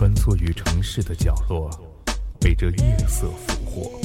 [0.00, 1.68] 穿梭于城市的角落，
[2.40, 4.00] 被这夜色俘获。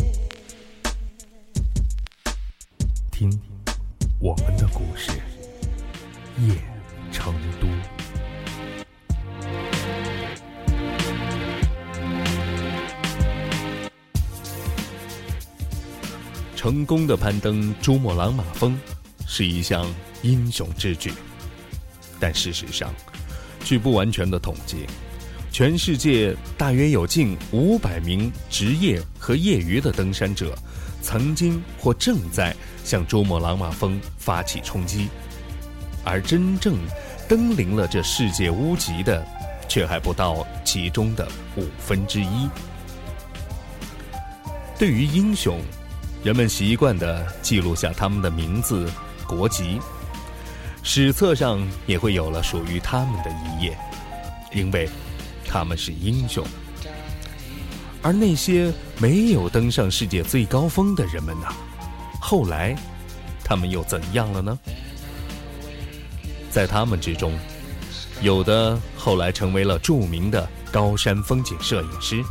[3.10, 3.32] 听，
[4.20, 5.12] 我们的故事，
[6.42, 6.54] 夜
[7.14, 7.68] 成都。
[16.58, 18.78] 成功的攀登珠穆朗玛峰，
[19.26, 19.90] 是一项
[20.24, 21.14] 英雄之举。
[22.20, 22.94] 但事实上，
[23.64, 24.86] 据不完全的统计，
[25.58, 30.54] 全世界大约有近五百名职业和业余的登山者，
[31.02, 35.08] 曾经或正在向珠穆朗玛峰发起冲击，
[36.04, 36.76] 而真正
[37.30, 39.26] 登临了这世界屋脊的，
[39.70, 41.26] 却还不到其中的
[41.56, 42.50] 五分之一。
[44.78, 45.58] 对于英雄，
[46.22, 48.92] 人们习惯地记录下他们的名字、
[49.26, 49.80] 国籍。
[50.84, 53.78] 史册上也会有了属于他们的一页，
[54.54, 54.90] 因为
[55.48, 56.46] 他们是英雄。
[58.02, 61.48] 而那些没有登上世界最高峰的人们呢？
[62.22, 62.76] 后来，
[63.44, 64.58] 他们又怎样了呢？
[66.50, 67.34] 在他们之中，
[68.22, 72.24] 有的后来成为了著名的高山风景摄影师，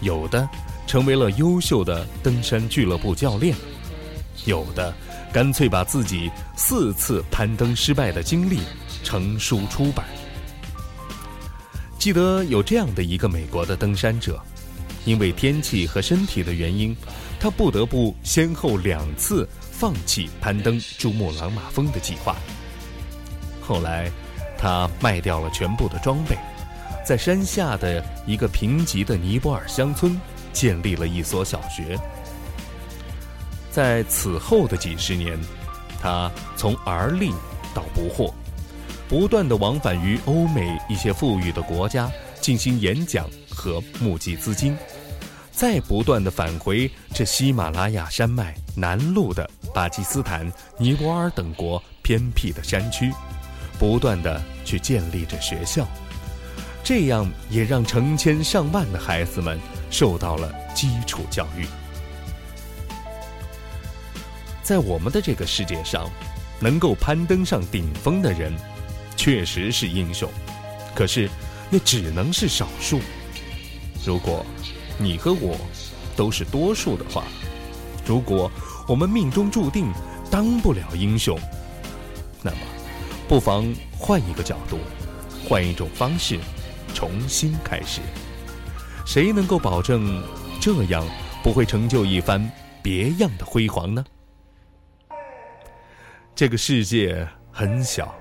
[0.00, 0.48] 有的
[0.86, 3.56] 成为了优秀的登山俱乐部教练，
[4.44, 4.94] 有的。
[5.32, 8.60] 干脆把自己四次攀登失败的经历
[9.02, 10.04] 成书出版。
[12.02, 14.42] 记得有这样的一个美国的登山者，
[15.04, 16.96] 因为天气和身体的原因，
[17.38, 22.34] 他不得不先后两次放弃攀登珠穆朗玛峰的计划。
[23.60, 24.10] 后来，
[24.58, 26.36] 他卖掉了全部的装备，
[27.06, 30.20] 在山下的一个贫瘠的尼泊尔乡村
[30.52, 31.96] 建立了一所小学。
[33.70, 35.38] 在此后的几十年，
[36.00, 37.30] 他从而立
[37.72, 38.34] 到不惑，
[39.12, 42.10] 不断的往返于欧美一些富裕的国家
[42.40, 44.74] 进行演讲和募集资金，
[45.50, 53.12] 再不断的返回这喜马拉雅山脉南麓的巴基斯坦、尼泊尔等国偏僻的山区，
[53.78, 55.86] 不断的去建立着学校，
[56.82, 59.60] 这样也让成千上万的孩子们
[59.90, 61.66] 受到了基础教育。
[64.62, 66.08] 在我们的这个世界上，
[66.60, 68.50] 能够攀登上顶峰的人，
[69.22, 70.28] 确实是英雄。
[70.96, 71.30] 可是，
[71.70, 73.00] 那只能是少数。
[74.04, 74.44] 如果
[74.98, 75.56] 你和我
[76.16, 77.22] 都是多数的话，
[78.04, 78.50] 如果
[78.88, 79.92] 我们命中注定
[80.28, 81.38] 当不了英雄，
[82.42, 82.56] 那么，
[83.28, 84.76] 不妨换一个角度，
[85.48, 86.40] 换一种方式，
[86.92, 88.00] 重新开始。
[89.06, 90.20] 谁能够保证
[90.60, 91.06] 这样
[91.44, 92.50] 不会成就一番
[92.82, 94.04] 别样的辉煌呢？
[96.34, 98.12] 这个世界很小，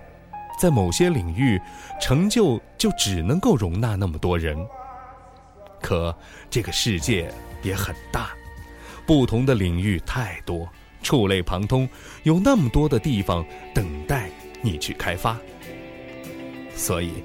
[0.61, 1.59] 在某些领域，
[1.99, 4.55] 成就就只能够容纳那么多人。
[5.81, 6.15] 可
[6.51, 7.33] 这个世界
[7.63, 8.29] 也很大，
[9.03, 10.69] 不同的领域太多，
[11.01, 11.89] 触类旁通，
[12.21, 14.29] 有那么多的地方等待
[14.61, 15.35] 你去开发。
[16.75, 17.23] 所以，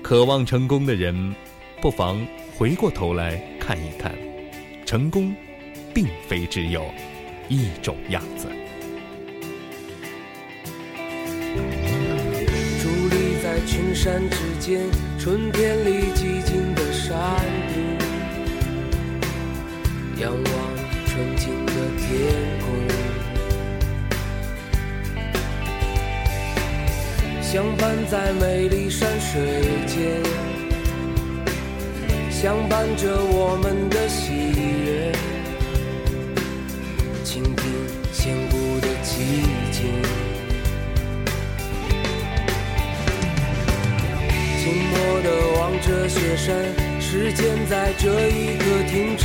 [0.00, 1.34] 渴望成功的人，
[1.82, 2.24] 不妨
[2.56, 4.14] 回过头来看一看，
[4.86, 5.34] 成功，
[5.92, 6.84] 并非只有
[7.48, 8.48] 一种样子。
[13.88, 14.82] 群山之间，
[15.18, 17.16] 春天里寂静的山
[17.72, 17.96] 顶，
[20.20, 20.44] 仰望
[21.06, 22.06] 纯净的天
[22.60, 22.66] 空，
[27.40, 29.40] 相伴在美丽山水
[29.86, 30.20] 间，
[32.30, 34.52] 相伴着我们的喜
[34.84, 35.12] 悦，
[44.68, 46.54] 静默地望着雪山，
[47.00, 49.24] 时间在这一刻停止。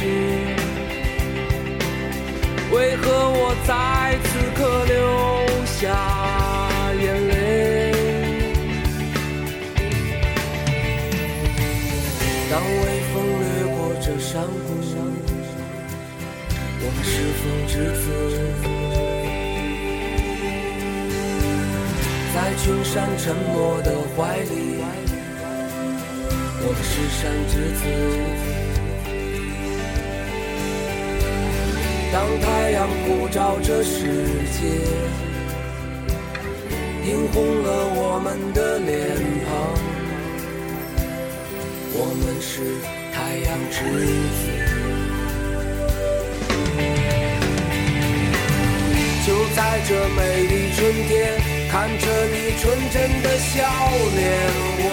[2.72, 4.96] 为何我在此刻流
[5.66, 5.84] 下
[6.98, 7.92] 眼泪？
[12.50, 14.80] 当微风掠过这山谷，
[16.80, 18.01] 我们是否知此？
[22.34, 23.51] 在群山沉默
[23.81, 25.02] 的怀里。
[26.65, 27.83] 我们是山之子。
[32.13, 33.98] 当太阳普照这世
[34.54, 34.63] 界，
[37.06, 38.95] 映红了我们的脸
[39.45, 39.50] 庞。
[41.95, 42.51] 我们是
[43.12, 43.83] 太阳之
[44.39, 44.42] 子。
[49.25, 51.12] 就在这美丽春天，
[51.69, 53.51] 看着你纯真的笑
[54.15, 54.24] 脸，
[54.80, 54.88] 我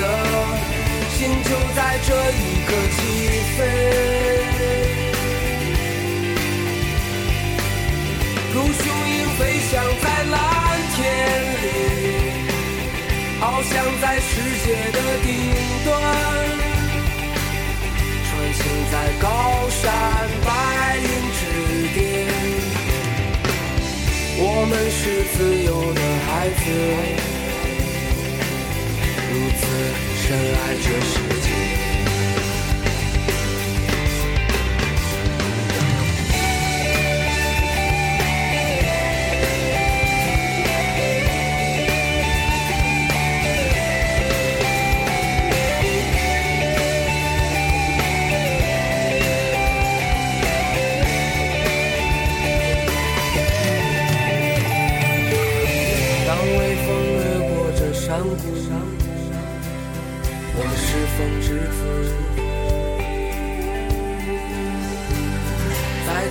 [0.00, 0.87] 的。
[1.18, 2.98] 心就在这一刻起
[3.56, 3.58] 飞。
[8.54, 10.36] 如雄鹰飞翔在蓝
[10.94, 10.96] 天
[11.60, 11.66] 里，
[13.40, 14.30] 翱翔在世
[14.64, 15.28] 界的顶
[15.84, 15.90] 端，
[18.22, 18.62] 穿行
[18.92, 19.26] 在高
[19.70, 19.76] 山
[20.46, 20.48] 白
[20.98, 21.04] 云
[21.34, 21.40] 之
[21.94, 21.98] 巅。
[24.40, 25.02] 我们是
[25.34, 26.62] 自由的孩子，
[29.32, 29.60] 如此
[30.30, 31.37] 原来这是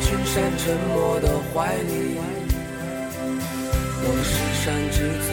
[0.07, 2.15] 群山沉默的怀里，
[4.03, 4.31] 我是
[4.63, 5.27] 山之子。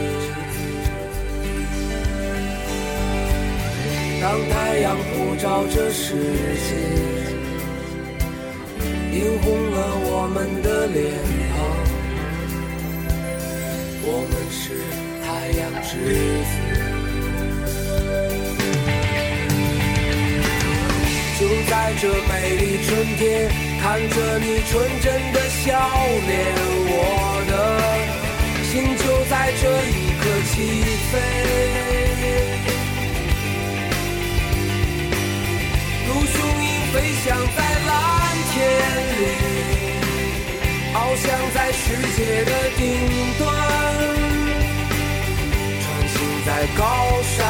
[4.20, 6.16] 当太阳普照这世
[6.66, 6.74] 界，
[9.16, 9.78] 映红了
[10.10, 10.98] 我们的脸
[11.54, 11.56] 庞。
[14.06, 14.62] 我们是
[15.22, 15.94] 太阳之
[16.50, 16.52] 子，
[21.84, 23.46] 在这美丽春天，
[23.82, 24.72] 看着你纯
[25.02, 25.68] 真的笑
[26.26, 26.32] 脸，
[26.88, 27.52] 我的
[28.64, 30.54] 心就在这一刻起
[31.12, 31.12] 飞。
[36.08, 36.34] 如雄
[36.64, 37.92] 鹰飞翔在蓝
[38.54, 38.56] 天
[39.20, 39.22] 里，
[40.94, 41.22] 翱翔
[41.52, 41.84] 在世
[42.16, 42.82] 界的顶
[43.38, 43.42] 端，
[45.82, 46.16] 穿行
[46.46, 46.48] 在
[46.78, 46.82] 高
[47.36, 47.43] 山